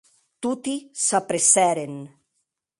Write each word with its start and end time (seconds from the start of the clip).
Toti 0.41 0.75
s’apressèren. 1.05 1.95